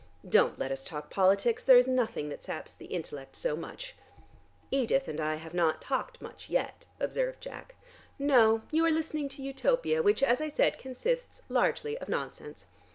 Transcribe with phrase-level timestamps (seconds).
[0.27, 3.95] Don't let us talk politics: there is nothing that saps the intellect so much."
[4.71, 7.75] "Edith and I have not talked much yet," observed Jack.
[8.17, 12.65] "No, you are listening to Utopia, which as I said, consists largely of nonsense.